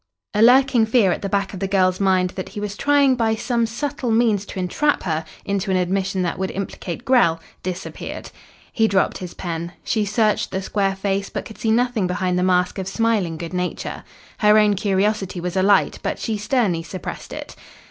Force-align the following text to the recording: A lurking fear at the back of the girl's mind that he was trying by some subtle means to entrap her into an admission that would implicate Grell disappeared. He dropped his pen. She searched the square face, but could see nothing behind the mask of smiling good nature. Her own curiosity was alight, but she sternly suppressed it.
A 0.33 0.41
lurking 0.41 0.87
fear 0.87 1.11
at 1.11 1.21
the 1.21 1.29
back 1.29 1.53
of 1.53 1.59
the 1.59 1.67
girl's 1.67 1.99
mind 1.99 2.31
that 2.31 2.49
he 2.49 2.59
was 2.59 2.75
trying 2.75 3.13
by 3.13 3.35
some 3.35 3.67
subtle 3.67 4.09
means 4.09 4.47
to 4.47 4.57
entrap 4.57 5.03
her 5.03 5.23
into 5.45 5.69
an 5.69 5.77
admission 5.77 6.23
that 6.23 6.39
would 6.39 6.49
implicate 6.49 7.05
Grell 7.05 7.39
disappeared. 7.61 8.31
He 8.73 8.87
dropped 8.87 9.19
his 9.19 9.35
pen. 9.35 9.73
She 9.83 10.05
searched 10.05 10.49
the 10.49 10.63
square 10.63 10.95
face, 10.95 11.29
but 11.29 11.45
could 11.45 11.59
see 11.59 11.69
nothing 11.69 12.07
behind 12.07 12.39
the 12.39 12.41
mask 12.41 12.79
of 12.79 12.87
smiling 12.87 13.37
good 13.37 13.53
nature. 13.53 14.03
Her 14.39 14.57
own 14.57 14.73
curiosity 14.73 15.39
was 15.39 15.55
alight, 15.55 15.99
but 16.01 16.17
she 16.17 16.35
sternly 16.35 16.81
suppressed 16.81 17.31
it. 17.31 17.55